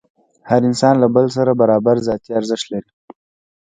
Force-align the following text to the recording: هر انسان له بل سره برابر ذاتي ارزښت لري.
هر 0.49 0.61
انسان 0.69 0.95
له 0.99 1.07
بل 1.15 1.25
سره 1.37 1.51
برابر 1.61 1.95
ذاتي 2.07 2.31
ارزښت 2.39 2.65
لري. 2.73 2.91